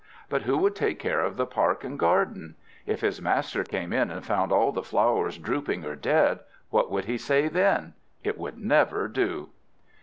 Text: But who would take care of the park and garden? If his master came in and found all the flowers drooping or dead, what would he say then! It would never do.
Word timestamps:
But 0.29 0.41
who 0.41 0.57
would 0.57 0.75
take 0.75 0.97
care 0.97 1.19
of 1.19 1.37
the 1.37 1.45
park 1.45 1.83
and 1.83 1.99
garden? 1.99 2.55
If 2.87 3.01
his 3.01 3.21
master 3.21 3.63
came 3.63 3.93
in 3.93 4.09
and 4.09 4.25
found 4.25 4.51
all 4.51 4.71
the 4.71 4.81
flowers 4.81 5.37
drooping 5.37 5.85
or 5.85 5.95
dead, 5.95 6.39
what 6.71 6.89
would 6.89 7.05
he 7.05 7.19
say 7.19 7.47
then! 7.47 7.93
It 8.23 8.39
would 8.39 8.57
never 8.57 9.07
do. 9.07 9.49